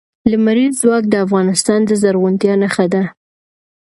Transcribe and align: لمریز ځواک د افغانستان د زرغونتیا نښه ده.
لمریز 0.31 0.73
ځواک 0.81 1.03
د 1.09 1.13
افغانستان 1.25 1.79
د 1.85 1.91
زرغونتیا 2.01 2.53
نښه 2.61 2.85
ده. 2.93 3.03